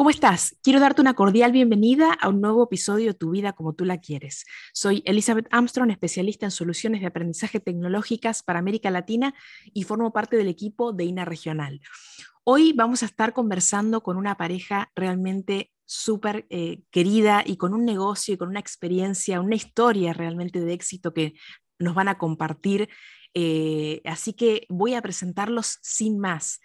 [0.00, 0.56] ¿Cómo estás?
[0.62, 3.98] Quiero darte una cordial bienvenida a un nuevo episodio de Tu vida como tú la
[3.98, 4.46] quieres.
[4.72, 9.34] Soy Elizabeth Armstrong, especialista en soluciones de aprendizaje tecnológicas para América Latina
[9.74, 11.82] y formo parte del equipo de INA Regional.
[12.44, 17.84] Hoy vamos a estar conversando con una pareja realmente súper eh, querida y con un
[17.84, 21.34] negocio y con una experiencia, una historia realmente de éxito que
[21.78, 22.88] nos van a compartir
[23.34, 26.60] eh, así que voy a presentarlos sin más.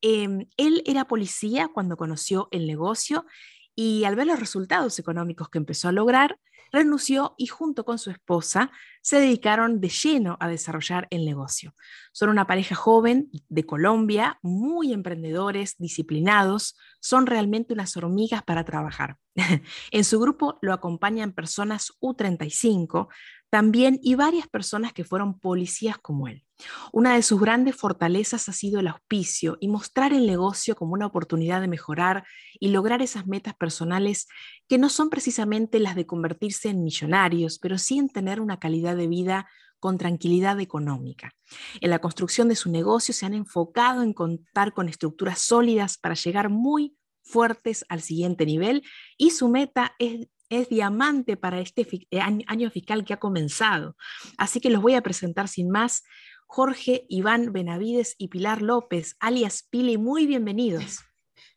[0.00, 3.26] Em, él era policía cuando conoció el negocio
[3.74, 6.38] y al ver los resultados económicos que empezó a lograr,
[6.72, 8.70] renunció y junto con su esposa
[9.02, 11.74] se dedicaron de lleno a desarrollar el negocio.
[12.12, 19.16] Son una pareja joven de Colombia, muy emprendedores, disciplinados, son realmente unas hormigas para trabajar.
[19.90, 23.08] en su grupo lo acompañan personas U35,
[23.50, 26.44] también y varias personas que fueron policías como él.
[26.92, 31.06] Una de sus grandes fortalezas ha sido el auspicio y mostrar el negocio como una
[31.06, 32.24] oportunidad de mejorar
[32.58, 34.26] y lograr esas metas personales
[34.68, 38.96] que no son precisamente las de convertirse en millonarios, pero sí en tener una calidad
[38.96, 41.32] de vida con tranquilidad económica.
[41.80, 46.14] En la construcción de su negocio se han enfocado en contar con estructuras sólidas para
[46.14, 48.82] llegar muy fuertes al siguiente nivel
[49.18, 53.96] y su meta es es diamante para este eh, año fiscal que ha comenzado.
[54.38, 56.04] Así que los voy a presentar sin más.
[56.46, 61.00] Jorge, Iván Benavides y Pilar López, alias Pili, muy bienvenidos.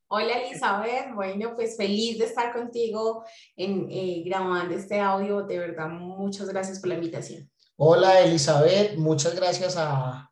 [0.08, 3.23] Hola Elizabeth, bueno, pues feliz de estar contigo
[3.56, 5.44] en, eh, grabando este audio.
[5.44, 7.47] De verdad, muchas gracias por la invitación.
[7.75, 10.31] Hola Elizabeth, muchas gracias a,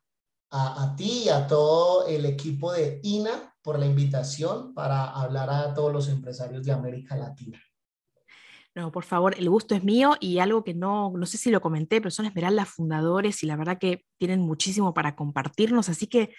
[0.50, 5.48] a, a ti y a todo el equipo de INA por la invitación para hablar
[5.48, 7.62] a todos los empresarios de América Latina.
[8.78, 11.60] No, por favor, el gusto es mío y algo que no, no sé si lo
[11.60, 15.88] comenté, pero son Esmeraldas fundadores y la verdad que tienen muchísimo para compartirnos.
[15.88, 16.30] Así que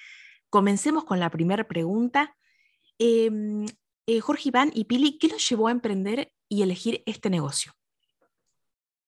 [0.50, 2.34] comencemos con la primera pregunta.
[2.98, 3.66] Em,
[4.08, 7.74] eh, Jorge Iván y Pili, ¿qué los llevó a emprender y elegir este negocio?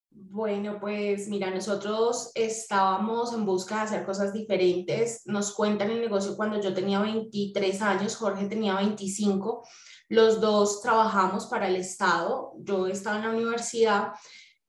[0.09, 5.22] Bueno, pues mira, nosotros estábamos en busca de hacer cosas diferentes.
[5.25, 9.66] Nos cuentan el negocio cuando yo tenía 23 años, Jorge tenía 25
[10.11, 12.51] los dos trabajamos para el Estado.
[12.57, 14.11] Yo estaba en la universidad,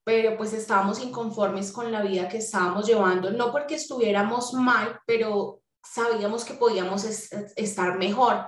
[0.05, 5.61] pero pues estábamos inconformes con la vida que estábamos llevando, no porque estuviéramos mal, pero
[5.83, 7.05] sabíamos que podíamos
[7.57, 8.47] estar mejor.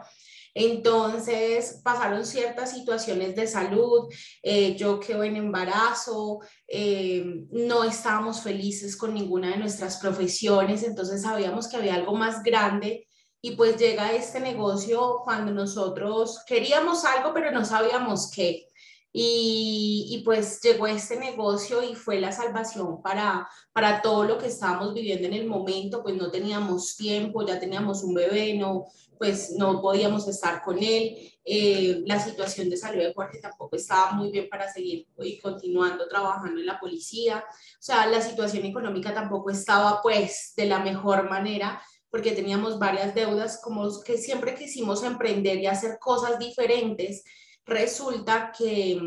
[0.54, 4.08] Entonces pasaron ciertas situaciones de salud,
[4.40, 6.38] eh, yo quedé en embarazo,
[6.68, 12.44] eh, no estábamos felices con ninguna de nuestras profesiones, entonces sabíamos que había algo más
[12.44, 13.08] grande
[13.44, 18.70] y pues llega este negocio cuando nosotros queríamos algo, pero no sabíamos qué.
[19.12, 24.46] Y, y, pues llegó este negocio y fue la salvación para, para todo lo que
[24.46, 28.86] estábamos viviendo en el momento, pues no teníamos tiempo, ya teníamos un bebé, no,
[29.18, 34.12] pues no podíamos estar con él, eh, la situación de salud de Jorge tampoco estaba
[34.12, 39.12] muy bien para seguir y continuando trabajando en la policía, o sea, la situación económica
[39.12, 41.80] tampoco estaba pues de la mejor manera,
[42.14, 47.24] porque teníamos varias deudas, como que siempre quisimos emprender y hacer cosas diferentes,
[47.66, 49.00] resulta que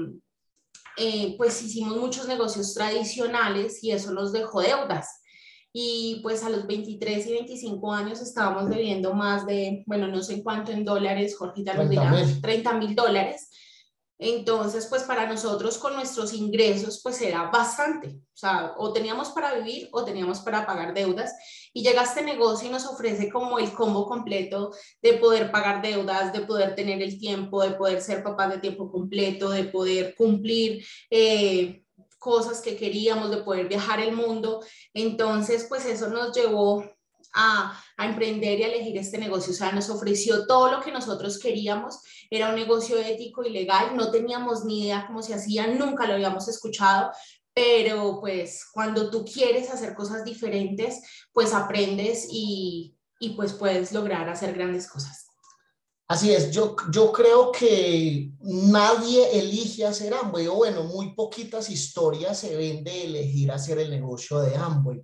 [0.97, 5.22] eh, pues hicimos muchos negocios tradicionales y eso nos dejó deudas.
[5.72, 10.44] Y pues a los 23 y 25 años estábamos debiendo más de, bueno, no sé
[10.44, 13.51] cuánto en dólares, Jorge ya nos dirá, 30 mil dólares.
[14.19, 18.07] Entonces, pues para nosotros con nuestros ingresos, pues era bastante.
[18.07, 21.33] O sea, o teníamos para vivir o teníamos para pagar deudas.
[21.73, 26.34] Y llega este negocio y nos ofrece como el combo completo de poder pagar deudas,
[26.34, 30.84] de poder tener el tiempo, de poder ser papá de tiempo completo, de poder cumplir
[31.11, 31.84] eh,
[32.17, 34.64] cosas que queríamos, de poder viajar el mundo.
[34.93, 36.84] Entonces, pues eso nos llevó
[37.34, 39.53] a, emprender y a elegir este negocio.
[39.53, 42.00] O sea, nos ofreció todo lo que nosotros queríamos.
[42.29, 43.96] Era un negocio ético y legal.
[43.96, 47.12] No teníamos ni idea cómo se hacía, nunca lo habíamos escuchado.
[47.53, 51.02] Pero pues cuando tú quieres hacer cosas diferentes,
[51.34, 55.28] pues aprendes y, y pues puedes lograr hacer grandes cosas.
[56.09, 62.40] Así es, yo, yo creo que nadie elige hacer Amway, o bueno, muy poquitas historias
[62.40, 65.03] se ven de elegir hacer el negocio de Amway.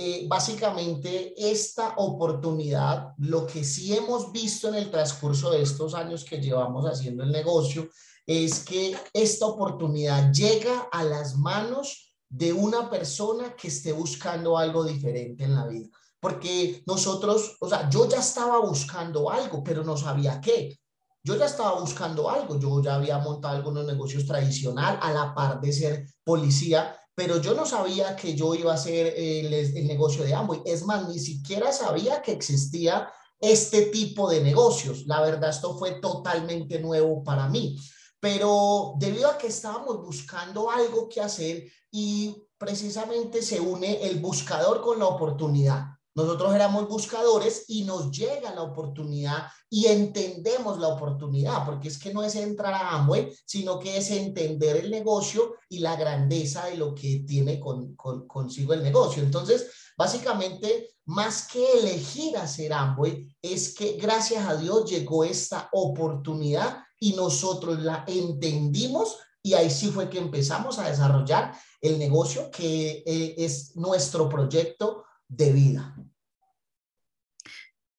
[0.00, 6.24] Eh, básicamente esta oportunidad, lo que sí hemos visto en el transcurso de estos años
[6.24, 7.88] que llevamos haciendo el negocio,
[8.24, 14.84] es que esta oportunidad llega a las manos de una persona que esté buscando algo
[14.84, 15.88] diferente en la vida.
[16.20, 20.78] Porque nosotros, o sea, yo ya estaba buscando algo, pero no sabía qué.
[21.24, 25.60] Yo ya estaba buscando algo, yo ya había montado algunos negocios tradicional a la par
[25.60, 30.34] de ser policía, pero yo no sabía que yo iba a hacer el, negocio de
[30.34, 30.62] Amway.
[30.64, 33.10] Es más, ni siquiera sabía que existía
[33.40, 35.04] este tipo de negocios.
[35.04, 37.76] La verdad, esto fue totalmente nuevo para mí.
[38.20, 44.80] Pero debido a que estábamos buscando algo que hacer y precisamente se une el buscador
[44.80, 45.97] con la oportunidad.
[46.18, 52.12] Nosotros éramos buscadores y nos llega la oportunidad y entendemos la oportunidad, porque es que
[52.12, 56.76] no es entrar a Amway, sino que es entender el negocio y la grandeza de
[56.76, 59.22] lo que tiene con, consigo el negocio.
[59.22, 66.78] Entonces, básicamente, más que elegir hacer Amway, es que gracias a Dios llegó esta oportunidad
[66.98, 73.04] y nosotros la entendimos y ahí sí fue que empezamos a desarrollar el negocio que
[73.06, 75.94] eh, es nuestro proyecto de vida.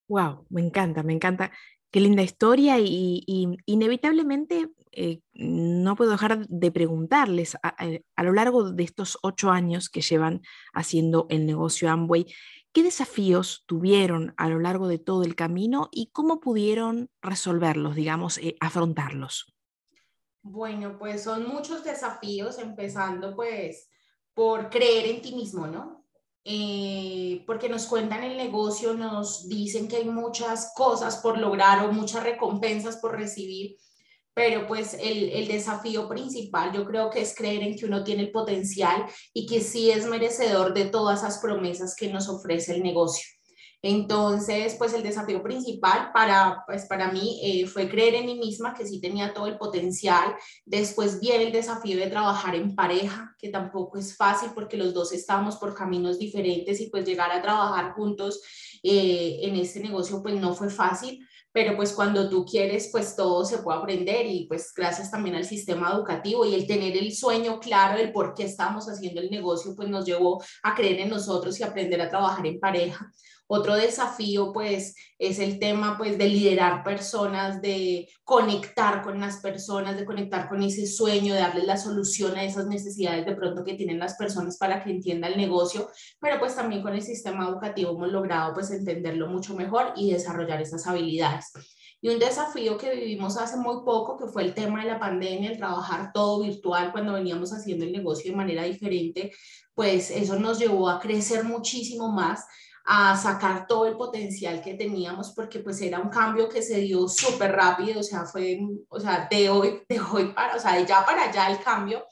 [0.07, 1.51] Wow, me encanta, me encanta.
[1.91, 3.23] Qué linda historia y,
[3.65, 10.01] inevitablemente eh, no puedo dejar de preguntarles a, lo largo de estos ocho años que
[10.01, 10.41] llevan
[10.73, 12.25] haciendo el negocio Amway,
[12.73, 18.37] ¿qué desafíos tuvieron a lo largo de todo el camino y cómo pudieron resolverlos, digamos,
[18.39, 19.55] eh, afrontarlos?
[20.41, 23.89] Bueno, pues son muchos desafíos, empezando pues
[24.33, 26.05] por creer en ti mismo, ¿no?
[26.45, 31.91] Eh, porque nos cuentan el negocio, nos dicen que hay muchas cosas por lograr o
[31.91, 33.77] muchas recompensas por recibir,
[34.33, 38.23] pero pues el, el, desafío principal yo creo que es creer en que uno tiene
[38.23, 42.83] el potencial y que sí es merecedor de todas esas promesas que nos ofrece el
[42.83, 43.38] negocio.
[43.81, 48.73] Entonces, pues el desafío principal para, pues para mí eh, fue creer en mí misma,
[48.73, 50.35] que sí tenía todo el potencial.
[50.65, 55.13] Después viene el desafío de trabajar en pareja, que tampoco es fácil porque los dos
[55.13, 58.41] estamos por caminos diferentes y pues llegar a trabajar juntos
[58.83, 61.19] eh, en este negocio pues no fue fácil
[61.51, 65.45] pero pues cuando tú quieres, pues todo se puede aprender y pues gracias también al
[65.45, 69.75] sistema educativo y el tener el sueño claro del por qué estamos haciendo el negocio,
[69.75, 73.11] pues nos llevó a creer en nosotros y aprender a trabajar en pareja.
[73.51, 79.97] Otro desafío, pues, es el tema, pues, de liderar personas, de conectar con las personas,
[79.97, 83.73] de conectar con ese sueño, de darles la solución a esas necesidades de pronto que
[83.73, 87.93] tienen las personas para que entiendan el negocio, pero pues también con el sistema educativo
[87.93, 91.51] hemos logrado, pues, entenderlo mucho mejor y desarrollar esas habilidades.
[92.01, 95.49] Y un desafío que vivimos hace muy poco, que fue el tema de la pandemia,
[95.49, 99.31] el trabajar todo virtual cuando veníamos haciendo el negocio de manera diferente,
[99.73, 102.45] pues eso nos llevó a crecer muchísimo más
[102.91, 107.07] a sacar todo el potencial que teníamos porque pues era un cambio que se dio
[107.07, 108.59] súper rápido, o sea, fue,
[108.89, 112.03] o sea, de hoy, de hoy para, o sea, de ya para allá el cambio,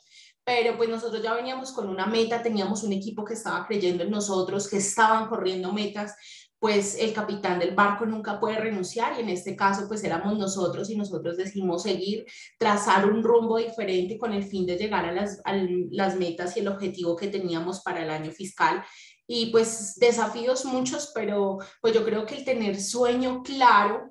[0.44, 4.12] pero pues nosotros ya veníamos con una meta, teníamos un equipo que estaba creyendo en
[4.12, 6.14] nosotros, que estaban corriendo metas,
[6.60, 10.92] pues el capitán del barco nunca puede renunciar y en este caso pues éramos nosotros
[10.92, 12.26] y nosotros decidimos seguir,
[12.60, 15.56] trazar un rumbo diferente con el fin de llegar a las, a
[15.92, 18.84] las metas y el objetivo que teníamos para el año fiscal
[19.28, 24.10] y pues desafíos muchos, pero pues yo creo que el tener sueño claro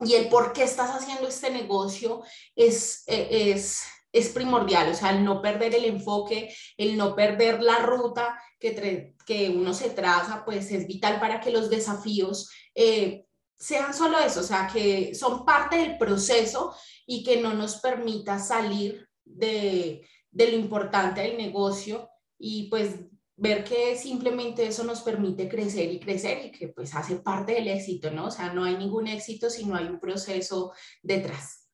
[0.00, 2.22] y el por qué estás haciendo este negocio
[2.56, 3.82] es, e, es,
[4.12, 9.14] es primordial, o sea, el no perder el enfoque, el no perder la ruta que,
[9.24, 14.40] que uno se traza, pues es vital para que los desafíos eh, sean solo eso,
[14.40, 16.74] o sea, que son parte del proceso
[17.06, 22.08] y que no nos permita salir de, de lo importante del negocio
[22.38, 23.00] y pues
[23.40, 27.68] ver que simplemente eso nos permite crecer y crecer y que pues hace parte del
[27.68, 28.26] éxito, ¿no?
[28.26, 31.68] O sea, no hay ningún éxito si no hay un proceso detrás.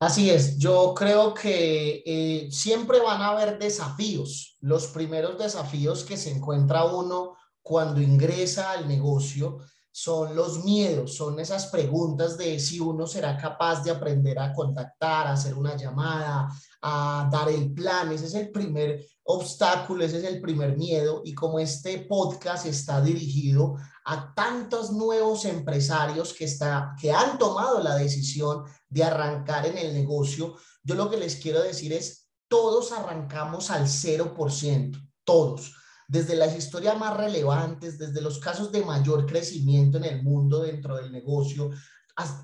[0.00, 4.56] Así es, yo creo que eh, siempre van a haber desafíos.
[4.60, 9.58] Los primeros desafíos que se encuentra uno cuando ingresa al negocio
[9.96, 15.28] son los miedos, son esas preguntas de si uno será capaz de aprender a contactar,
[15.28, 16.48] a hacer una llamada,
[16.82, 18.10] a dar el plan.
[18.10, 21.22] Ese es el primer obstáculo, ese es el primer miedo.
[21.24, 27.80] Y como este podcast está dirigido a tantos nuevos empresarios que, está, que han tomado
[27.80, 32.90] la decisión de arrancar en el negocio, yo lo que les quiero decir es, todos
[32.90, 35.72] arrancamos al 0%, todos
[36.14, 40.94] desde las historias más relevantes, desde los casos de mayor crecimiento en el mundo dentro
[40.94, 41.70] del negocio,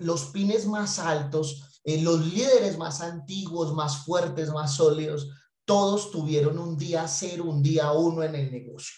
[0.00, 5.28] los pines más altos, eh, los líderes más antiguos, más fuertes, más sólidos,
[5.64, 8.96] todos tuvieron un día cero, un día uno en el negocio.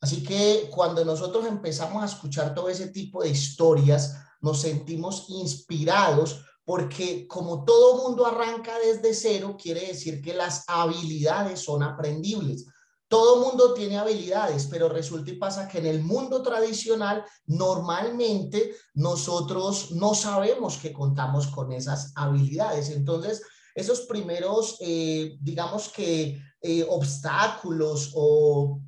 [0.00, 6.44] Así que cuando nosotros empezamos a escuchar todo ese tipo de historias, nos sentimos inspirados
[6.64, 12.66] porque como todo mundo arranca desde cero, quiere decir que las habilidades son aprendibles.
[13.10, 19.90] Todo mundo tiene habilidades, pero resulta y pasa que en el mundo tradicional normalmente nosotros
[19.90, 22.90] no sabemos que contamos con esas habilidades.
[22.90, 23.42] Entonces,
[23.74, 28.80] esos primeros, eh, digamos que eh, obstáculos o,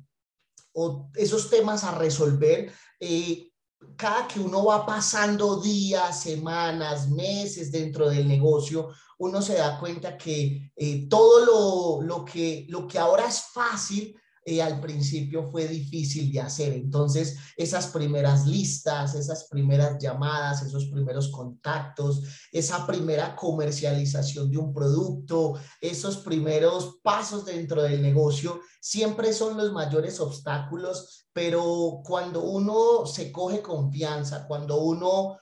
[1.15, 3.51] esos temas a resolver, eh,
[3.95, 10.17] cada que uno va pasando días, semanas, meses dentro del negocio, uno se da cuenta
[10.17, 15.67] que eh, todo lo, lo, que, lo que ahora es fácil, eh, al principio fue
[15.67, 16.73] difícil de hacer.
[16.73, 22.21] Entonces, esas primeras listas, esas primeras llamadas, esos primeros contactos,
[22.51, 29.71] esa primera comercialización de un producto, esos primeros pasos dentro del negocio, siempre son los
[29.71, 35.37] mayores obstáculos, pero cuando uno se coge confianza, cuando uno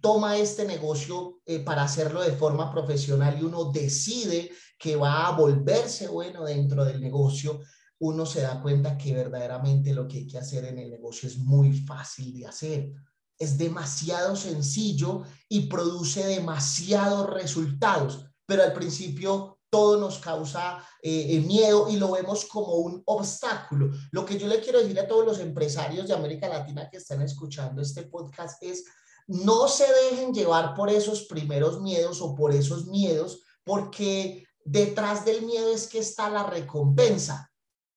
[0.00, 5.36] toma este negocio eh, para hacerlo de forma profesional y uno decide que va a
[5.36, 7.60] volverse bueno dentro del negocio,
[8.02, 11.38] uno se da cuenta que verdaderamente lo que hay que hacer en el negocio es
[11.38, 12.92] muy fácil de hacer.
[13.38, 21.88] Es demasiado sencillo y produce demasiados resultados, pero al principio todo nos causa eh, miedo
[21.88, 23.92] y lo vemos como un obstáculo.
[24.10, 27.22] Lo que yo le quiero decir a todos los empresarios de América Latina que están
[27.22, 28.84] escuchando este podcast es,
[29.28, 35.42] no se dejen llevar por esos primeros miedos o por esos miedos, porque detrás del
[35.42, 37.51] miedo es que está la recompensa.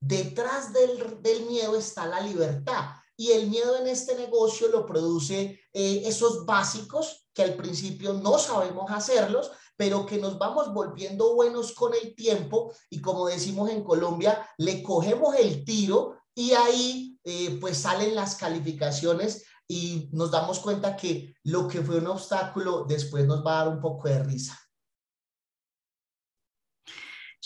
[0.05, 2.91] Detrás del, del miedo está la libertad.
[3.17, 8.37] Y el miedo en este negocio lo produce eh, esos básicos que al principio no
[8.37, 13.83] sabemos hacerlos, pero que nos vamos volviendo buenos con el tiempo y como decimos en
[13.83, 20.59] Colombia, le cogemos el tiro y ahí eh, pues salen las calificaciones y nos damos
[20.59, 24.23] cuenta que lo que fue un obstáculo después nos va a dar un poco de
[24.23, 24.59] risa.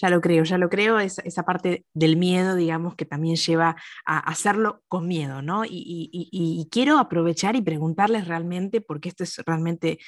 [0.01, 3.75] Ya lo creo, ya lo creo, esa, esa parte del miedo, digamos, que también lleva
[4.05, 5.63] a hacerlo con miedo, ¿no?
[5.67, 9.99] Y quiero aprovechar y preguntarles realmente, porque esto es realmente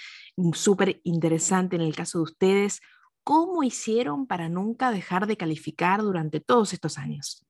[0.53, 2.79] súper interesante en el caso de ustedes,
[3.23, 7.45] ¿cómo hicieron para nunca dejar de calificar durante todos estos años?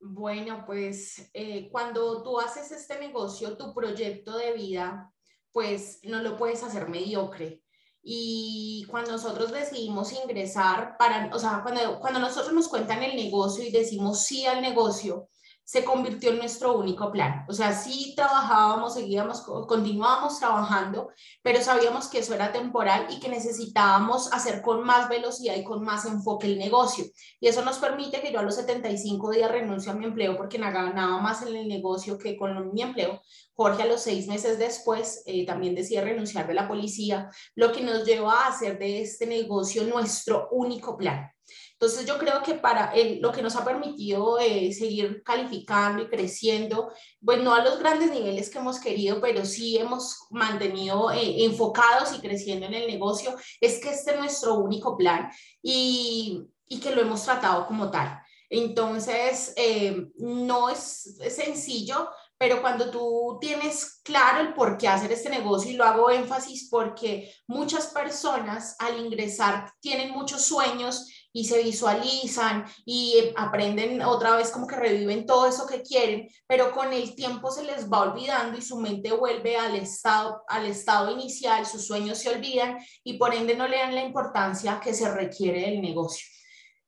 [0.00, 5.12] Bueno, pues eh, cuando tú haces este negocio, tu proyecto de vida,
[5.52, 7.62] pues no lo puedes hacer mediocre.
[8.02, 13.64] Y cuando nosotros decidimos ingresar para, o sea, cuando, cuando nosotros nos cuentan el negocio
[13.64, 15.28] y decimos sí al negocio,
[15.70, 17.44] se convirtió en nuestro único plan.
[17.48, 21.10] O sea, sí trabajábamos, seguíamos, continuábamos trabajando,
[21.42, 25.84] pero sabíamos que eso era temporal y que necesitábamos hacer con más velocidad y con
[25.84, 27.04] más enfoque el negocio.
[27.38, 30.58] Y eso nos permite que yo a los 75 días renuncie a mi empleo porque
[30.58, 33.22] ganaba más en el negocio que con mi empleo.
[33.54, 37.82] Jorge a los seis meses después eh, también decide renunciar de la policía, lo que
[37.82, 41.30] nos llevó a hacer de este negocio nuestro único plan.
[41.80, 46.92] Entonces yo creo que para lo que nos ha permitido eh, seguir calificando y creciendo,
[47.24, 52.12] pues no a los grandes niveles que hemos querido, pero sí hemos mantenido eh, enfocados
[52.14, 55.30] y creciendo en el negocio, es que este es nuestro único plan
[55.62, 58.20] y, y que lo hemos tratado como tal.
[58.50, 65.12] Entonces, eh, no es, es sencillo, pero cuando tú tienes claro el por qué hacer
[65.12, 71.44] este negocio, y lo hago énfasis porque muchas personas al ingresar tienen muchos sueños y
[71.44, 76.72] se visualizan y eh, aprenden otra vez como que reviven todo eso que quieren, pero
[76.72, 81.10] con el tiempo se les va olvidando y su mente vuelve al estado, al estado
[81.10, 85.10] inicial, sus sueños se olvidan y por ende no le dan la importancia que se
[85.12, 86.26] requiere del negocio.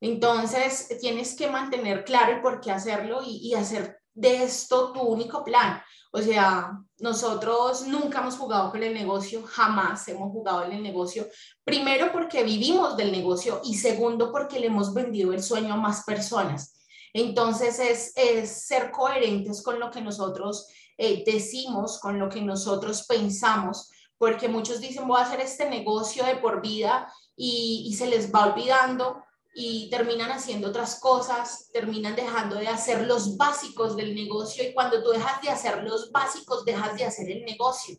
[0.00, 5.00] Entonces, tienes que mantener claro el por qué hacerlo y, y hacer de esto tu
[5.00, 5.80] único plan.
[6.14, 11.26] O sea, nosotros nunca hemos jugado con el negocio, jamás hemos jugado en el negocio.
[11.64, 16.04] Primero porque vivimos del negocio y segundo porque le hemos vendido el sueño a más
[16.04, 16.74] personas.
[17.14, 23.06] Entonces es, es ser coherentes con lo que nosotros eh, decimos, con lo que nosotros
[23.06, 28.06] pensamos, porque muchos dicen voy a hacer este negocio de por vida y, y se
[28.06, 29.22] les va olvidando
[29.54, 35.02] y terminan haciendo otras cosas, terminan dejando de hacer los básicos del negocio y cuando
[35.02, 37.96] tú dejas de hacer los básicos, dejas de hacer el negocio.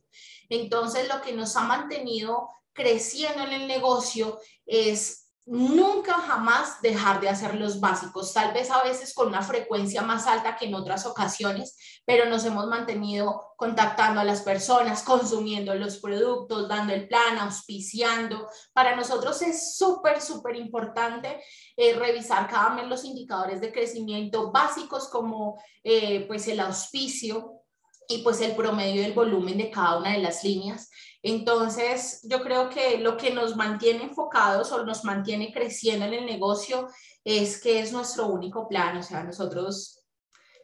[0.50, 7.27] Entonces, lo que nos ha mantenido creciendo en el negocio es nunca jamás dejar de
[7.27, 11.05] hacer los básicos, tal vez a veces con una frecuencia más alta que en otras
[11.05, 17.38] ocasiones, pero nos hemos mantenido contactando a las personas, consumiendo los productos, dando el plan,
[17.39, 18.47] auspiciando.
[18.73, 21.41] Para nosotros es súper, súper importante
[21.75, 27.62] eh, revisar cada mes los indicadores de crecimiento básicos como eh, pues el auspicio,
[28.07, 30.89] y pues el promedio del volumen de cada una de las líneas.
[31.22, 36.25] Entonces, yo creo que lo que nos mantiene enfocados o nos mantiene creciendo en el
[36.25, 36.88] negocio
[37.24, 40.03] es que es nuestro único plan, o sea, nosotros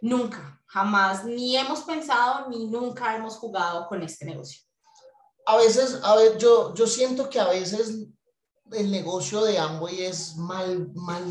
[0.02, 4.62] nunca, jamás, ni hemos pensado ni nunca hemos jugado con este negocio.
[5.46, 8.08] A veces, a ver, yo, yo siento que a veces
[8.72, 11.24] el negocio de Amway es mal, mal,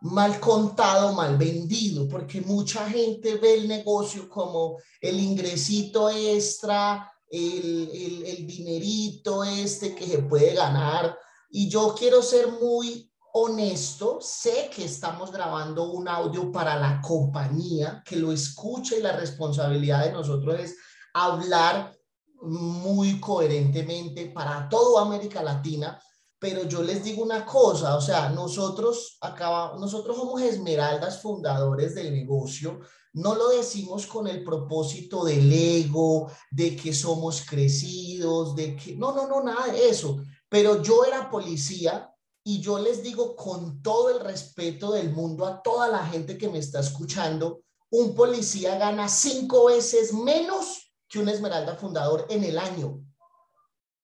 [0.00, 7.90] mal contado, mal vendido, porque mucha gente ve el negocio como el ingresito extra, el,
[7.92, 11.18] el, el dinerito este que se puede ganar.
[11.50, 18.02] Y yo quiero ser muy honesto, sé que estamos grabando un audio para la compañía,
[18.04, 20.76] que lo escuche y la responsabilidad de nosotros es
[21.14, 21.94] hablar
[22.42, 26.00] muy coherentemente para toda América Latina,
[26.38, 32.12] pero yo les digo una cosa, o sea, nosotros acá, nosotros somos esmeraldas fundadores del
[32.12, 32.80] negocio,
[33.14, 39.12] no lo decimos con el propósito del ego, de que somos crecidos, de que, no,
[39.12, 42.14] no, no, nada de eso, pero yo era policía
[42.44, 46.48] y yo les digo con todo el respeto del mundo a toda la gente que
[46.48, 52.58] me está escuchando, un policía gana cinco veces menos que un esmeralda fundador en el
[52.58, 53.02] año.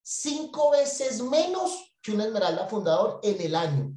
[0.02, 3.94] Cinco veces menos que un Esmeralda fundador en el año.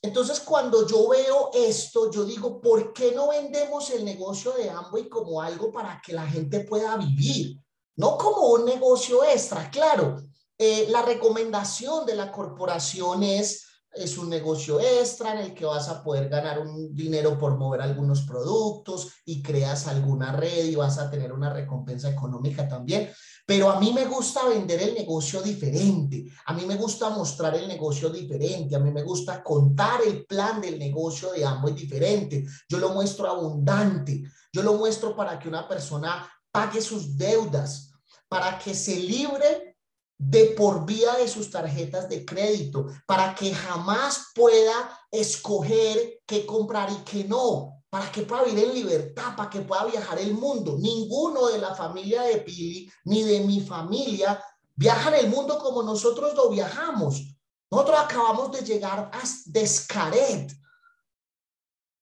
[0.00, 5.08] Entonces, cuando yo veo esto, yo digo, ¿por qué no vendemos el negocio de Amway
[5.08, 7.60] como algo para que la gente pueda vivir?
[7.96, 9.68] No como un negocio extra.
[9.68, 10.22] Claro,
[10.56, 15.88] eh, la recomendación de la corporación es, es un negocio extra en el que vas
[15.88, 20.98] a poder ganar un dinero por mover algunos productos y creas alguna red y vas
[20.98, 23.10] a tener una recompensa económica también.
[23.48, 27.66] Pero a mí me gusta vender el negocio diferente, a mí me gusta mostrar el
[27.66, 32.44] negocio diferente, a mí me gusta contar el plan del negocio de ambos diferente.
[32.68, 37.90] Yo lo muestro abundante, yo lo muestro para que una persona pague sus deudas,
[38.28, 39.78] para que se libre
[40.18, 46.90] de por vía de sus tarjetas de crédito, para que jamás pueda escoger qué comprar
[46.90, 50.76] y qué no, para que pueda vivir en libertad, para que pueda viajar el mundo.
[50.78, 54.42] Ninguno de la familia de Pili ni de mi familia
[54.76, 57.34] viaja en el mundo como nosotros lo viajamos.
[57.70, 60.52] Nosotros acabamos de llegar a Descaret,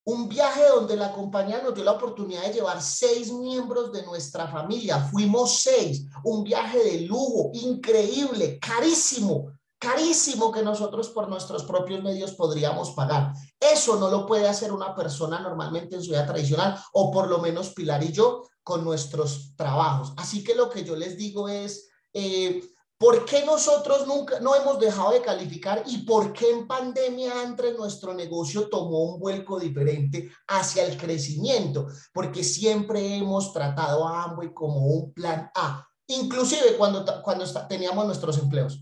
[0.05, 4.47] un viaje donde la compañía nos dio la oportunidad de llevar seis miembros de nuestra
[4.47, 5.01] familia.
[5.01, 12.33] Fuimos seis, un viaje de lujo, increíble, carísimo, carísimo que nosotros por nuestros propios medios
[12.33, 13.33] podríamos pagar.
[13.61, 17.39] Eso no lo puede hacer una persona normalmente en su vida tradicional o por lo
[17.39, 20.13] menos Pilar y yo con nuestros trabajos.
[20.17, 22.65] Así que lo que yo les digo es, eh,
[22.99, 27.75] ¿por qué nosotros nunca no hemos dejado de calificar y por qué en pandemia entre
[27.75, 31.87] nuestro negocio tomó un vuelco diferente hacia el crecimiento?
[32.13, 38.39] Porque siempre hemos tratado a Amway como un plan A, inclusive cuando, cuando teníamos nuestros
[38.39, 38.81] empleos.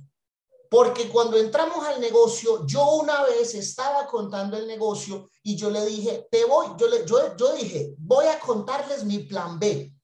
[0.74, 5.86] Porque cuando entramos al negocio, yo una vez estaba contando el negocio y yo le
[5.86, 9.94] dije, te voy, yo, le, yo, yo dije, voy a contarles mi plan B.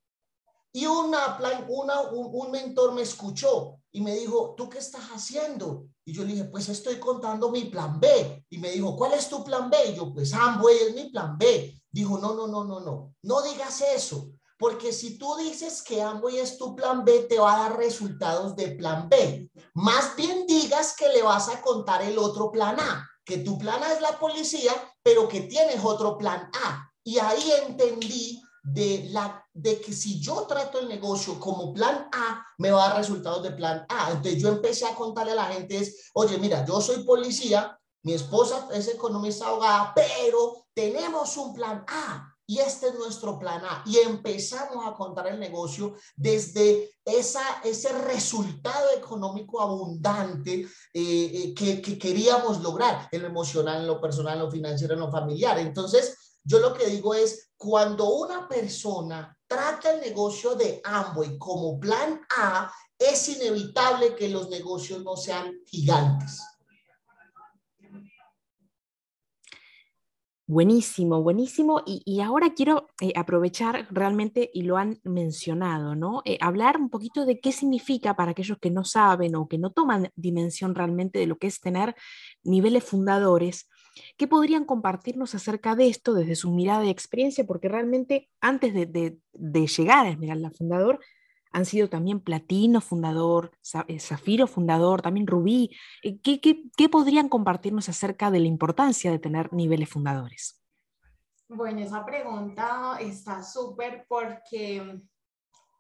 [0.73, 5.87] Y una, plan, una, un, mentor me escuchó y me dijo, ¿tú qué estás haciendo?
[6.05, 8.47] Y yo le dije, pues estoy contando mi plan B.
[8.49, 9.77] Y me dijo, ¿cuál es tu plan B?
[9.89, 11.83] Y yo, pues Amway es mi plan B.
[11.91, 14.31] Dijo, no, no, no, no, no, no digas eso.
[14.61, 18.55] Porque si tú dices que Amway es tu plan B, te va a dar resultados
[18.55, 19.51] de plan B.
[19.73, 23.83] Más bien digas que le vas a contar el otro plan A, que tu plan
[23.83, 26.93] A es la policía, pero que tienes otro plan A.
[27.03, 32.45] Y ahí entendí de, la, de que si yo trato el negocio como plan A,
[32.59, 34.11] me va a dar resultados de plan A.
[34.11, 38.13] Entonces yo empecé a contarle a la gente, es, oye, mira, yo soy policía, mi
[38.13, 43.85] esposa es economista abogada, pero tenemos un plan A y este es nuestro plan A.
[43.87, 51.81] Y empezamos a contar el negocio desde esa, ese resultado económico abundante eh, eh, que,
[51.81, 55.61] que, queríamos lograr, en lo emocional, en lo personal, en lo financiero, en lo familiar.
[55.61, 61.79] Entonces, yo lo que digo es, cuando una persona trata el negocio de Amway como
[61.79, 66.41] plan A, es inevitable que los negocios no sean gigantes.
[70.51, 71.81] Buenísimo, buenísimo.
[71.87, 76.23] Y, ahora quiero eh, aprovechar realmente, y lo han mencionado, ¿no?
[76.25, 79.71] Eh, hablar un poquito de qué significa para aquellos que no saben o que no
[79.71, 81.95] toman dimensión realmente de lo que es tener
[82.43, 83.69] niveles fundadores,
[84.17, 87.47] ¿qué podrían compartirnos acerca de esto desde su mirada y experiencia?
[87.47, 90.99] Porque realmente antes de, llegar a Esmeralda Fundador,
[91.53, 93.53] han sido también Platino fundador,
[93.89, 95.71] eh, Zafiro fundador, también Rubí.
[96.03, 100.61] ¿Qué, qué, qué podrían compartirnos acerca de la importancia de tener niveles fundadores?
[101.49, 105.03] Bueno, esa pregunta está súper porque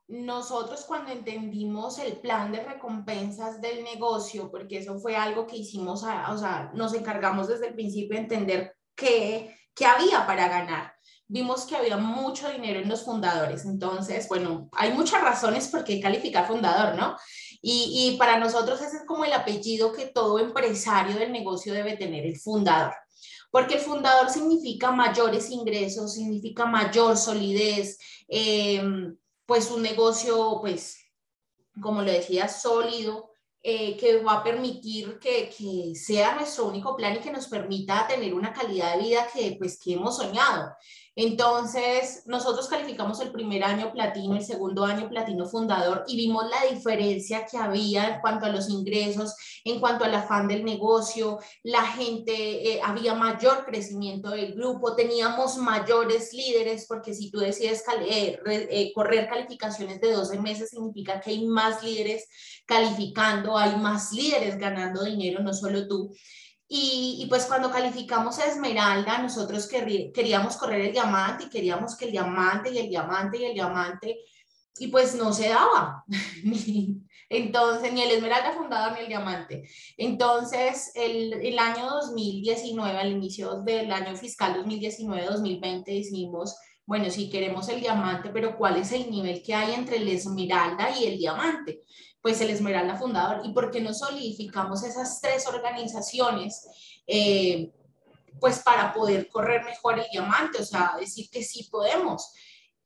[0.08, 6.02] nosotros cuando entendimos el plan de recompensas del negocio, porque eso fue algo que hicimos,
[6.02, 10.94] o sea, nos encargamos desde el principio de entender qué, qué había para ganar.
[11.32, 13.64] Vimos que había mucho dinero en los fundadores.
[13.64, 17.16] Entonces, bueno, hay muchas razones por qué calificar fundador, ¿no?
[17.62, 21.96] Y, y para nosotros ese es como el apellido que todo empresario del negocio debe
[21.96, 22.92] tener, el fundador
[23.50, 28.80] porque el fundador significa mayores ingresos, significa mayor solidez, eh,
[29.44, 30.98] pues un negocio, pues,
[31.82, 33.30] como lo decía, sólido,
[33.62, 38.06] eh, que va a permitir que, que, sea nuestro único plan y que nos permita
[38.06, 40.72] tener una calidad de vida que, pues, que hemos soñado.
[41.22, 46.72] Entonces, nosotros calificamos el primer año platino, el segundo año platino fundador y vimos la
[46.74, 51.82] diferencia que había en cuanto a los ingresos, en cuanto al afán del negocio, la
[51.82, 52.32] gente,
[52.72, 58.90] eh, había mayor crecimiento del grupo, teníamos mayores líderes, porque si tú decides eh, eh,
[58.94, 62.28] correr calificaciones de 12 meses, significa que hay más líderes
[62.64, 66.14] calificando, hay más líderes ganando dinero, no solo tú.
[66.72, 72.12] Y, pues cuando calificamos a Esmeralda, nosotros queríamos correr el diamante y queríamos que el
[72.12, 74.20] diamante y el diamante y el diamante,
[74.78, 76.04] y pues no se daba.
[77.28, 79.68] Entonces, ni el Esmeralda fundador ni el diamante.
[79.96, 86.56] Entonces, el, el año 2019, al inicio del año fiscal 2019-2020, decimos,
[86.86, 90.96] bueno, si queremos el diamante, pero ¿cuál es el nivel que hay entre el Esmeralda
[90.96, 91.82] y el diamante?
[92.22, 96.66] Pues el Esmeralda Fundador y por qué no solidificamos esas tres organizaciones
[97.06, 97.72] eh,
[98.38, 102.32] pues para poder correr mejor el diamante, o sea, decir que sí podemos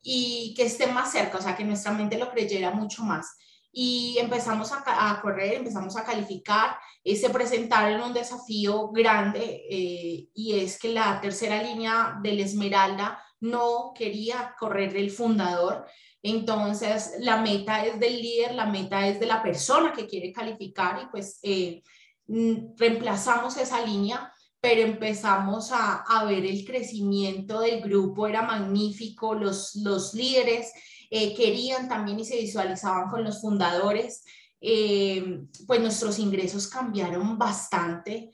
[0.02, 3.36] y que esté más cerca, o sea, que nuestra mente lo creyera mucho más.
[3.72, 10.60] Y empezamos a, correr, empezamos a calificar, eh, se presentaron un desafío grande eh, y
[10.60, 15.86] es que la tercera línea del Esmeralda no quería correr el fundador,
[16.24, 20.98] entonces, la meta es del líder, la meta es de la persona que quiere calificar
[21.02, 21.82] y pues eh,
[22.28, 29.74] mm, reemplazamos esa línea, pero empezamos a, ver el crecimiento del grupo, era magnífico, los,
[29.74, 30.72] los líderes
[31.10, 34.24] eh, querían también y se visualizaban con los fundadores,
[34.62, 38.30] eh, pues nuestros ingresos cambiaron bastante,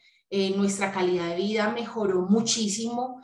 [0.54, 3.20] nuestra calidad de vida mejoró muchísimo.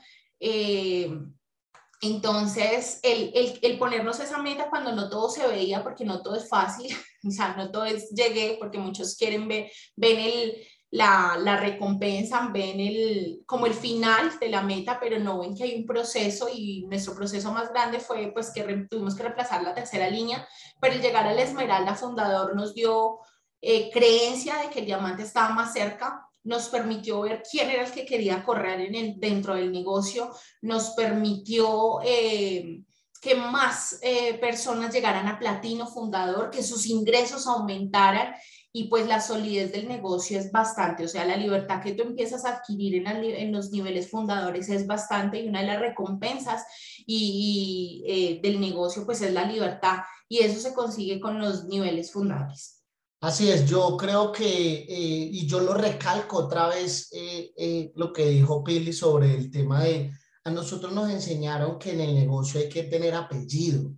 [2.02, 6.36] Entonces, el, el, el, ponernos esa meta cuando no todo se veía, porque no todo
[6.36, 6.94] es fácil,
[7.26, 10.56] o sea, no todo es llegué, porque muchos quieren ver, ven el,
[10.90, 15.64] la, la, recompensa, ven el, como el final de la meta, pero no ven que
[15.64, 19.74] hay un proceso y nuestro proceso más grande fue pues que tuvimos que reemplazar la
[19.74, 20.46] tercera línea,
[20.80, 23.18] pero el llegar al Esmeralda fundador nos dio
[23.60, 27.92] eh, creencia de que el diamante estaba más cerca, nos permitió ver quién era el
[27.92, 30.30] que quería correr en el, dentro del negocio,
[30.62, 32.82] nos permitió eh,
[33.20, 38.34] que más eh, personas llegaran a platino fundador, que sus ingresos aumentaran
[38.72, 42.44] y pues la solidez del negocio es bastante, o sea, la libertad que tú empiezas
[42.44, 46.64] a adquirir en, los niveles fundadores es bastante y una de las recompensas
[47.06, 52.12] y, eh, del negocio pues es la libertad y eso se consigue con los niveles
[52.12, 52.75] fundadores.
[53.20, 58.12] Así es, yo creo que, eh, y yo lo recalco otra vez, eh, eh, lo
[58.12, 60.12] que dijo Pili sobre el tema de,
[60.44, 63.90] a nosotros nos enseñaron que en el negocio hay que tener apellido,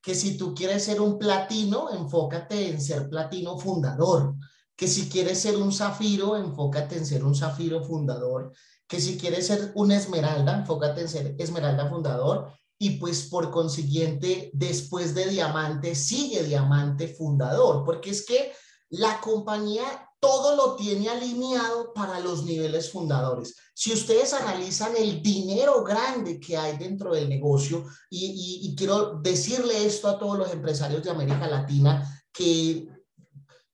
[0.00, 4.34] que si tú quieres ser un platino, enfócate en ser platino fundador,
[4.74, 8.52] que si quieres ser un zafiro, enfócate en ser un zafiro fundador,
[8.88, 14.50] que si quieres ser un esmeralda, enfócate en ser esmeralda fundador, y pues por consiguiente,
[14.52, 18.52] después de Diamante, sigue Diamante fundador, porque es que
[18.90, 19.84] la compañía
[20.20, 23.54] todo lo tiene alineado para los niveles fundadores.
[23.74, 29.86] Si ustedes analizan el dinero grande que hay dentro del negocio, y, y quiero decirle
[29.86, 32.88] esto a todos los empresarios de América Latina, que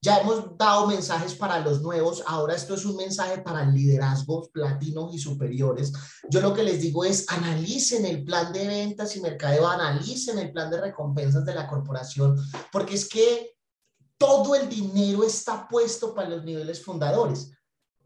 [0.05, 5.15] ya hemos dado mensajes para los nuevos, ahora esto es un mensaje para liderazgos platinos
[5.15, 5.93] y superiores.
[6.29, 10.51] Yo lo que les digo es analicen el plan de ventas y mercadeo, analicen el
[10.51, 12.37] plan de recompensas de la corporación,
[12.73, 13.57] porque es que
[14.19, 17.53] todo el dinero está puesto para los niveles fundadores.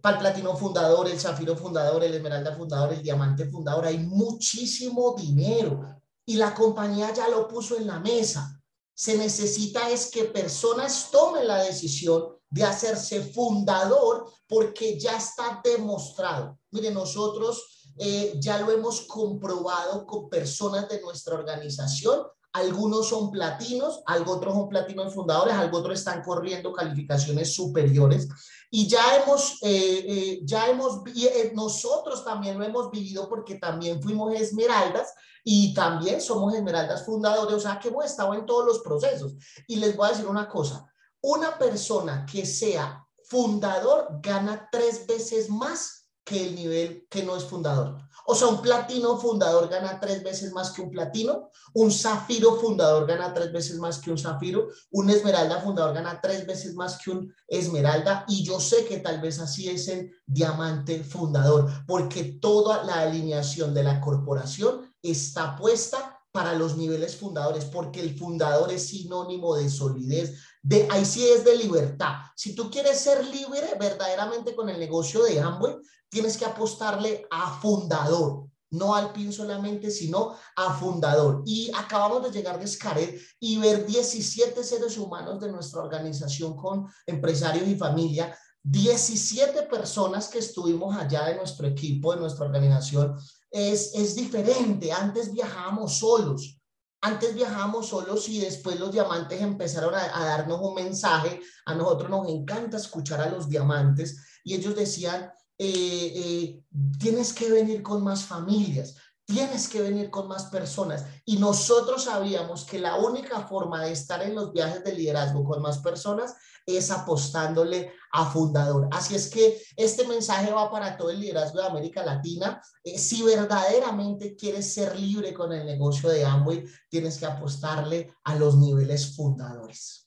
[0.03, 5.15] Para el platino fundador, el zafiro fundador, el esmeralda fundador, el diamante fundador, hay muchísimo
[5.17, 5.81] dinero
[6.27, 8.56] y la compañía ya lo puso en la mesa
[8.97, 16.59] se necesita es que personas tomen la decisión de hacerse fundador porque ya está demostrado.
[16.71, 22.27] Mire, nosotros eh, ya lo hemos comprobado con personas de nuestra organización
[22.57, 28.29] algunos son platinos, otros son platinos fundadores, otros están corriendo calificaciones superiores.
[28.71, 34.03] Y ya hemos, eh, eh, ya hemos, eh, nosotros también lo hemos vivido porque también
[34.03, 35.13] fuimos esmeraldas
[35.45, 39.35] y también somos esmeraldas fundadores, o sea que hemos estado en todos los procesos.
[39.69, 40.91] Y les voy a decir una cosa,
[41.21, 47.45] una persona que sea fundador gana tres veces más que el nivel que no es
[47.45, 47.97] fundador.
[48.27, 53.07] O sea, un platino fundador gana tres veces más que un platino, un zafiro fundador
[53.07, 57.13] gana tres veces más que un zafiro, un esmeralda fundador gana tres veces más que
[57.13, 62.83] un esmeralda y yo sé que tal vez así es el diamante fundador, porque toda
[62.83, 68.89] la alineación de la corporación está puesta para los niveles fundadores, porque el fundador es
[68.89, 70.35] sinónimo de solidez,
[70.67, 72.17] de, ahí sí es de libertad.
[72.35, 75.77] Si tú quieres ser libre verdaderamente con el negocio de Amway,
[76.09, 81.43] tienes que apostarle a fundador, no al PIN solamente, sino a fundador.
[81.47, 86.89] Y acabamos de llegar de Scaret y ver 17 seres humanos de nuestra organización con
[87.07, 93.17] empresarios y familia, 17 personas que estuvimos allá de nuestro equipo, de nuestra organización.
[93.53, 96.59] Es, es diferente, antes viajábamos solos,
[97.07, 101.41] antes viajábamos solos y después los diamantes empezaron a, darnos un mensaje.
[101.65, 106.63] A nosotros nos encanta escuchar a los diamantes y ellos decían, eh, eh,
[106.99, 111.05] tienes que venir con más familias, tienes que venir con más personas.
[111.25, 115.61] Y nosotros sabíamos que la única forma de estar en los viajes de liderazgo con
[115.61, 116.35] más personas
[116.65, 118.89] es apostándole a fundador.
[118.93, 122.63] Así es que este mensaje va para todo el liderazgo de América Latina.
[122.83, 128.37] Eh, si verdaderamente quieres ser libre con el negocio de Amway, tienes que apostarle a
[128.37, 130.06] los niveles fundadores.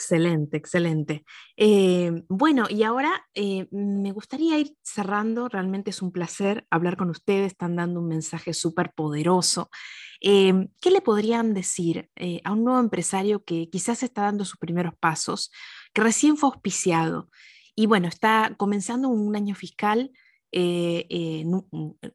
[0.00, 1.24] Excelente, excelente.
[1.58, 5.46] Eh, bueno, y ahora eh, me gustaría ir cerrando.
[5.50, 7.48] Realmente es un placer hablar con ustedes.
[7.52, 9.68] Están dando un mensaje súper poderoso.
[10.22, 12.08] Eh, ¿Qué le podrían decir
[12.44, 15.50] a un nuevo empresario que quizás está dando sus primeros pasos,
[15.92, 17.28] que recién fue auspiciado
[17.74, 20.12] y bueno, está comenzando un año fiscal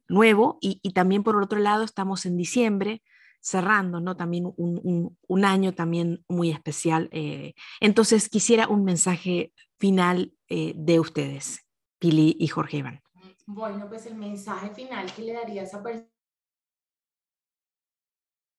[0.08, 3.02] nuevo y, y también por otro lado estamos en diciembre?
[3.46, 4.16] Cerrando, ¿no?
[4.16, 7.08] También un, año también muy especial.
[7.12, 11.60] Eh, entonces, quisiera un mensaje final eh, de ustedes,
[12.00, 13.00] Pili y Jorge Iván.
[13.46, 16.08] Bueno, pues el mensaje final que le daría a esa persona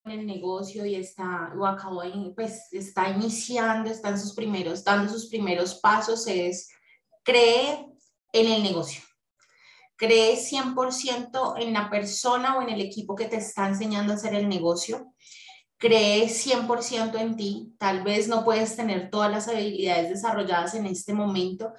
[0.06, 2.00] en el negocio y está, o acabó,
[2.34, 6.70] pues está iniciando, está en sus primeros, dando sus primeros pasos, es
[7.22, 7.84] cree
[8.32, 9.02] en el negocio
[9.98, 14.32] cree 100% en la persona o en el equipo que te está enseñando a hacer
[14.32, 15.12] el negocio.
[15.76, 17.74] Cree 100% en ti.
[17.78, 21.72] Tal vez no puedes tener todas las habilidades desarrolladas en este momento,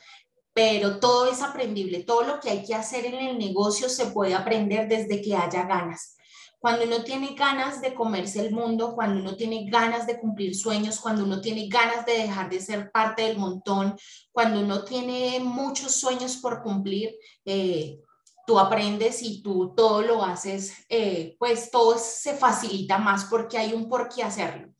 [0.54, 2.04] pero todo es aprendible.
[2.04, 5.64] Todo lo que hay que hacer en el negocio se puede aprender desde que haya
[5.64, 6.18] ganas.
[6.60, 11.00] Cuando uno tiene ganas de comerse el mundo, cuando uno tiene ganas de cumplir sueños,
[11.00, 13.96] cuando uno tiene ganas de dejar de ser parte del montón,
[14.34, 18.02] cuando uno tiene muchos sueños por cumplir, eh,
[18.50, 23.74] tú aprendes y tú todo lo haces, eh, pues todo se facilita más porque hay
[23.74, 24.74] un por qué hacerlo.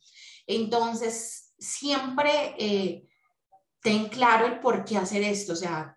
[0.44, 3.06] Entonces, siempre eh,
[3.80, 5.52] ten claro el por qué hacer esto.
[5.52, 5.96] O sea,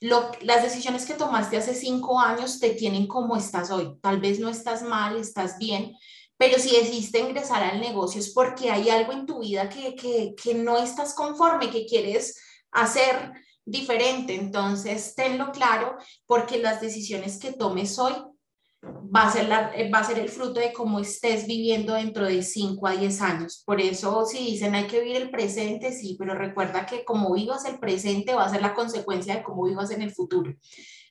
[0.00, 3.98] las decisiones que tomaste hace cinco años te tienen como estás hoy.
[4.00, 5.94] Tal vez no estás mal, estás bien,
[6.38, 10.34] pero si decidiste ingresar al negocio es porque hay algo en tu vida que, que,
[10.42, 13.34] que no estás conforme, que quieres hacer
[13.70, 14.34] diferente.
[14.34, 18.14] Entonces, tenlo claro porque las decisiones que tomes hoy
[18.82, 22.42] va a ser, la, va a ser el fruto de cómo estés viviendo dentro de
[22.42, 23.62] 5 a 10 años.
[23.66, 27.64] Por eso, si dicen hay que vivir el presente, sí, pero recuerda que como vivas
[27.66, 30.54] el presente va a ser la consecuencia de cómo vivas en el futuro.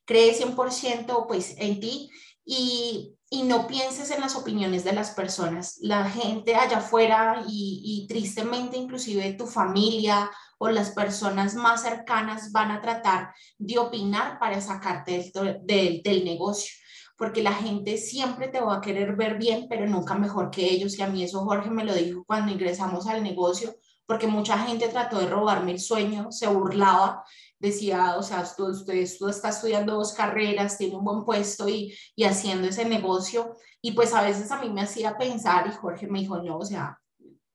[0.06, 2.10] Cree 100% pues en ti
[2.44, 5.78] y, y, no pienses en las opiniones de las personas.
[5.82, 12.52] La gente allá afuera y, y tristemente inclusive tu familia o las personas más cercanas
[12.52, 15.32] van a tratar de opinar para sacarte
[15.64, 16.72] del, del, negocio
[17.18, 20.98] porque la gente siempre te va a querer ver bien, pero nunca mejor que ellos.
[20.98, 24.88] Y a mí eso Jorge me lo dijo cuando ingresamos al negocio, porque mucha gente
[24.88, 27.26] trató de robarme el sueño, se burlaba,
[27.60, 32.24] decía, o sea, usted, tú está estudiando dos carreras, tiene un buen puesto y, y
[32.24, 33.54] haciendo ese negocio.
[33.82, 36.66] Y pues a veces a mí me hacía pensar, y Jorge me dijo, no, o
[36.66, 36.98] sea,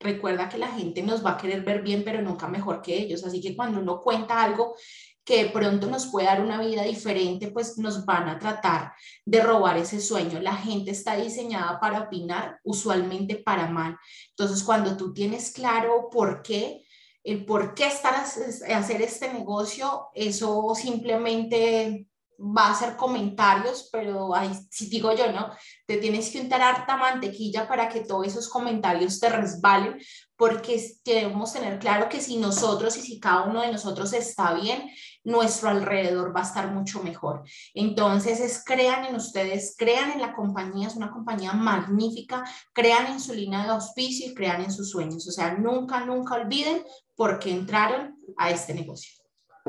[0.05, 3.25] recuerda que la gente nos va a querer ver bien, pero nunca mejor que ellos.
[3.25, 4.77] Así que cuando uno cuenta algo
[5.25, 8.93] que de pronto nos puede dar una vida diferente, pues nos van a tratar
[9.25, 10.39] de robar ese sueño.
[10.41, 13.97] La gente está diseñada para opinar, usualmente para mal.
[14.31, 16.85] Entonces, cuando tú tienes claro por qué,
[17.25, 22.07] el por qué estar a hacer este negocio, eso simplemente
[22.39, 25.51] va a ser comentarios, pero ahí si digo yo, ¿no?
[25.87, 29.99] Te tienes que untar harta mantequilla para que todos esos comentarios te resbalen,
[30.37, 34.91] porque debemos tener claro que si nosotros y si cada uno de nosotros está bien,
[35.23, 37.45] nuestro alrededor va a estar mucho mejor.
[37.73, 43.21] Entonces, es crean en ustedes, crean en la compañía, es una compañía magnífica, crean en
[43.21, 45.27] su línea de auspicio y crean en sus sueños.
[45.29, 49.24] O sea, nunca, nunca olviden por qué entraron a este negocio.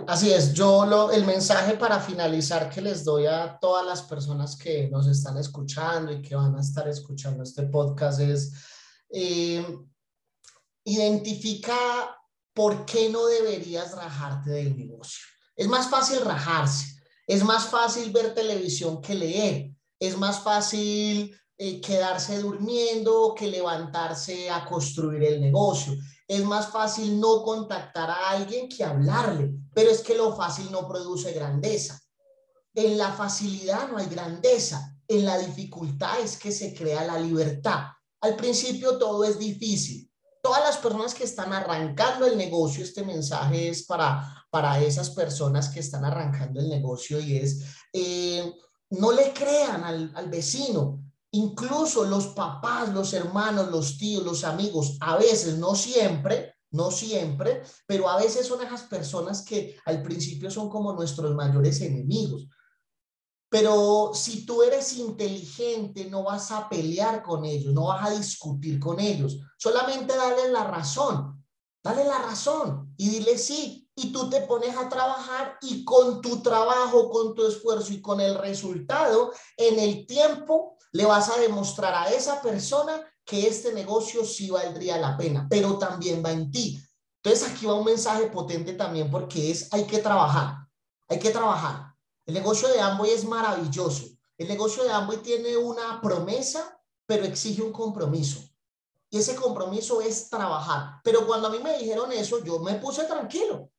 [0.07, 4.57] Así es, yo lo, el mensaje para finalizar que les doy a todas las personas
[4.57, 8.53] que nos están escuchando y que van a estar escuchando este podcast es,
[9.09, 9.65] eh,
[10.83, 11.75] identifica
[12.53, 15.23] por qué no deberías rajarte del negocio.
[15.55, 21.79] Es más fácil rajarse, es más fácil ver televisión que leer, es más fácil eh,
[21.79, 25.93] quedarse durmiendo que levantarse a construir el negocio.
[26.27, 30.87] Es más fácil no contactar a alguien que hablarle, pero es que lo fácil no
[30.87, 32.01] produce grandeza.
[32.73, 37.83] En la facilidad no hay grandeza, en la dificultad es que se crea la libertad.
[38.21, 40.09] Al principio todo es difícil.
[40.41, 45.69] Todas las personas que están arrancando el negocio, este mensaje es para, para esas personas
[45.69, 48.53] que están arrancando el negocio y es, eh,
[48.91, 51.04] no le crean al, al vecino,
[51.35, 57.61] Incluso los papás, los hermanos, los tíos, los amigos, a veces, no siempre, no siempre,
[57.85, 62.47] pero a veces son esas personas que al principio son como nuestros mayores enemigos.
[63.49, 68.79] Pero si tú eres inteligente, no vas a pelear con ellos, no vas a discutir
[68.79, 71.43] con ellos, solamente dale la razón,
[71.83, 73.81] dale la razón y dile sí.
[73.97, 78.19] Y tú te pones a trabajar y con tu trabajo, con tu esfuerzo y con
[78.21, 84.23] el resultado, en el tiempo le vas a demostrar a esa persona que este negocio
[84.23, 86.81] sí valdría la pena, pero también va en ti.
[87.21, 90.55] Entonces aquí va un mensaje potente también porque es hay que trabajar,
[91.09, 91.93] hay que trabajar.
[92.25, 94.05] El negocio de Amway es maravilloso.
[94.37, 98.39] El negocio de Amway tiene una promesa, pero exige un compromiso.
[99.09, 101.01] Y ese compromiso es trabajar.
[101.03, 103.69] Pero cuando a mí me dijeron eso, yo me puse tranquilo.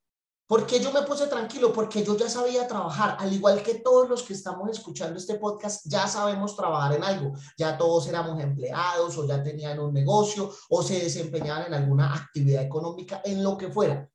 [0.47, 1.73] ¿Por qué yo me puse tranquilo?
[1.73, 5.85] Porque yo ya sabía trabajar, al igual que todos los que estamos escuchando este podcast,
[5.87, 7.33] ya sabemos trabajar en algo.
[7.59, 12.63] Ya todos éramos empleados o ya tenían un negocio o se desempeñaban en alguna actividad
[12.63, 14.09] económica, en lo que fuera.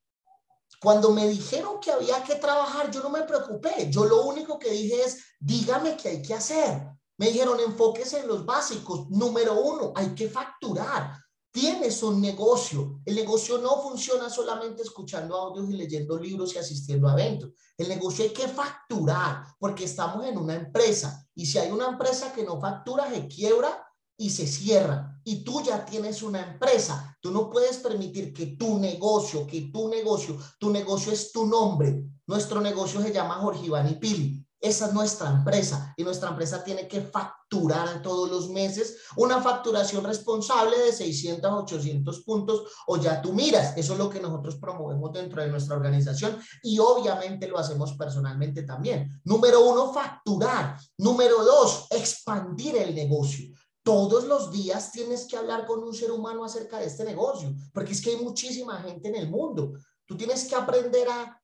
[0.80, 3.92] Cuando me dijeron que había que trabajar, yo no me preocupé.
[3.92, 6.88] Yo lo único que dije es, dígame qué hay que hacer.
[7.18, 9.10] Me dijeron, enfóquese en los básicos.
[9.10, 11.21] Número uno, hay que facturar.
[11.52, 13.02] Tienes un negocio.
[13.06, 17.52] El negocio no funciona solamente escuchando audios y leyendo libros y asistiendo a eventos.
[17.78, 22.32] El negocio hay que facturar porque estamos en una empresa y si hay una empresa
[22.32, 23.86] que no factura, se quiebra
[24.18, 25.20] y se cierra.
[25.24, 27.18] Y tú ya tienes una empresa.
[27.20, 32.04] Tú no puedes permitir que tu negocio, que tu negocio, tu negocio es tu nombre.
[32.28, 34.48] Nuestro negocio se llama Jorge Iván y Pili.
[34.62, 40.04] Esa es nuestra empresa y nuestra empresa tiene que facturar todos los meses una facturación
[40.04, 43.76] responsable de 600 a 800 puntos o ya tú miras.
[43.76, 48.62] Eso es lo que nosotros promovemos dentro de nuestra organización y obviamente lo hacemos personalmente
[48.62, 49.20] también.
[49.24, 50.78] Número uno, facturar.
[50.96, 53.52] Número dos, expandir el negocio.
[53.84, 57.94] Todos los días tienes que hablar con un ser humano acerca de este negocio, porque
[57.94, 59.74] es que hay muchísima gente en el mundo.
[60.06, 61.41] Tú tienes que aprender a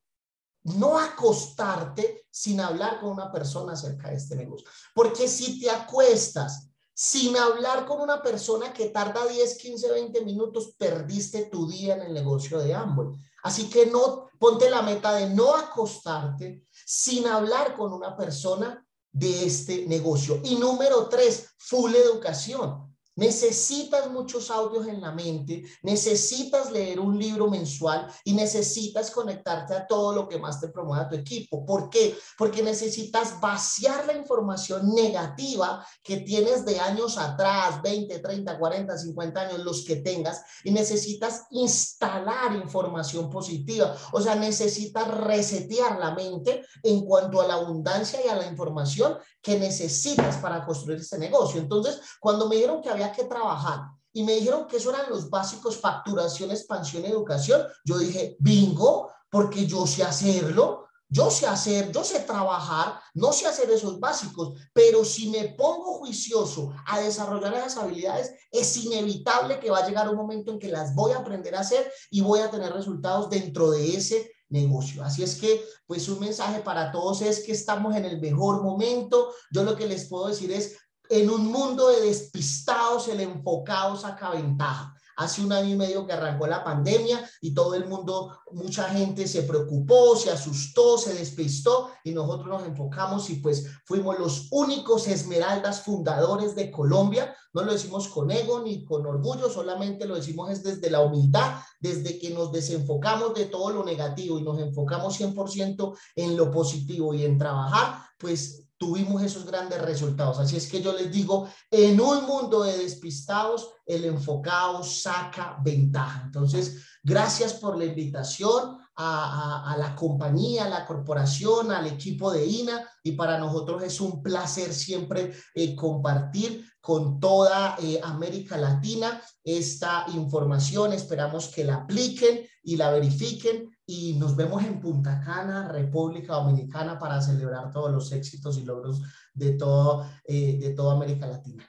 [0.75, 4.67] no acostarte sin hablar con una persona acerca de este negocio.
[4.93, 10.73] Porque si te acuestas sin hablar con una persona que tarda 10, 15, 20 minutos,
[10.77, 13.09] perdiste tu día en el negocio de Amway.
[13.43, 19.45] Así que no ponte la meta de no acostarte sin hablar con una persona de
[19.45, 20.41] este negocio.
[20.43, 22.86] Y número tres, full educación.
[23.17, 29.87] Necesitas muchos audios en la mente, necesitas leer un libro mensual y necesitas conectarte a
[29.87, 31.65] todo lo que más te promueva tu equipo.
[31.65, 32.15] ¿Por qué?
[32.37, 39.41] Porque necesitas vaciar la información negativa que tienes de años atrás, 20, 30, 40, 50
[39.41, 43.95] años, los que tengas, y necesitas instalar información positiva.
[44.11, 49.17] O sea, necesitas resetear la mente en cuanto a la abundancia y a la información
[49.41, 51.59] que necesitas para construir este negocio.
[51.59, 53.81] Entonces, cuando me dijeron que había que trabajar
[54.13, 59.67] y me dijeron que eso eran los básicos, facturación, expansión, educación, yo dije, bingo, porque
[59.67, 60.85] yo sé hacerlo.
[61.09, 65.99] Yo sé hacer, yo sé trabajar, no sé hacer esos básicos, pero si me pongo
[65.99, 70.67] juicioso a desarrollar esas habilidades, es inevitable que va a llegar un momento en que
[70.67, 75.01] las voy a aprender a hacer y voy a tener resultados dentro de ese negocio.
[75.01, 79.33] Así es que, pues un mensaje para todos es que estamos en el mejor momento.
[79.51, 80.75] Yo lo que les puedo decir es,
[81.09, 84.93] en un mundo de despistados, el enfocado saca ventaja.
[85.17, 89.27] hace un año y medio que arrancó la pandemia y todo el mundo, mucha gente
[89.27, 95.07] se preocupó, se asustó, se despistó y nosotros nos enfocamos y pues fuimos los únicos
[95.07, 97.35] esmeraldas fundadores de Colombia.
[97.51, 101.61] No lo decimos con ego ni con orgullo, solamente lo decimos es desde la humildad,
[101.79, 107.15] desde que nos desenfocamos de todo lo negativo y nos enfocamos 100% en lo positivo
[107.15, 110.39] y en trabajar, pues tuvimos esos grandes resultados.
[110.39, 116.23] Así es que yo les digo, en un mundo de despistados, el enfocado saca ventaja.
[116.25, 122.89] Entonces, gracias por la invitación a, la compañía, a la corporación, al equipo de INA
[123.03, 130.05] y para nosotros es un placer siempre eh, compartir con toda eh, América Latina esta
[130.15, 130.93] información.
[130.93, 136.99] Esperamos que la apliquen y la verifiquen y nos vemos en Punta Cana, República Dominicana,
[136.99, 139.01] para celebrar todos los éxitos y logros
[139.33, 141.65] de, todo, eh, de toda América Latina.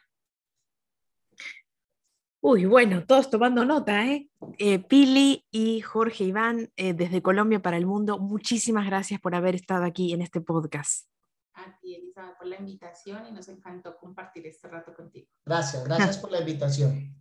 [2.40, 4.28] Uy, bueno, todos tomando nota, ¿eh?
[4.58, 9.54] eh Pili y Jorge Iván, eh, desde Colombia para el Mundo, muchísimas gracias por haber
[9.54, 11.08] estado aquí en este podcast.
[11.54, 15.28] A ti, Elizabeth, por la invitación y nos encantó compartir este rato contigo.
[15.44, 17.14] Gracias, gracias por la invitación.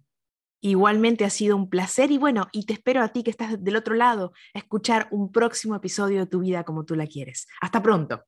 [0.61, 3.75] Igualmente ha sido un placer y bueno, y te espero a ti que estás del
[3.75, 7.47] otro lado a escuchar un próximo episodio de Tu vida como tú la quieres.
[7.61, 8.23] Hasta pronto.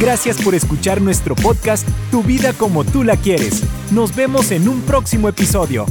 [0.00, 3.62] Gracias por escuchar nuestro podcast Tu vida como tú la quieres.
[3.90, 5.86] Nos vemos en un próximo episodio.